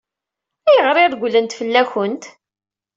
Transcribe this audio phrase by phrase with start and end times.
[0.69, 2.23] Ayɣer i regglent fell-akent?